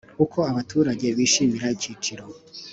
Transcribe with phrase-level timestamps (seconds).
[0.23, 2.23] Uko abaturage bishimiye icyiciro